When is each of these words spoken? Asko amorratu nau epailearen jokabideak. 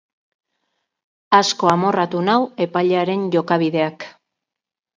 Asko 1.41 1.69
amorratu 1.75 2.23
nau 2.31 2.39
epailearen 2.67 3.29
jokabideak. 3.39 4.11